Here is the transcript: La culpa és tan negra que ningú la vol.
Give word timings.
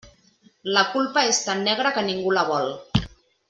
La 0.77 0.83
culpa 0.93 1.25
és 1.33 1.43
tan 1.49 1.63
negra 1.69 1.93
que 1.99 2.05
ningú 2.11 2.35
la 2.41 2.47
vol. 2.53 2.75